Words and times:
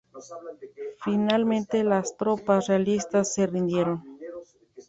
Finalmente 1.03 1.83
las 1.83 2.17
tropas 2.17 2.65
realistas 2.67 3.31
se 3.35 3.45
rindieron. 3.45 4.03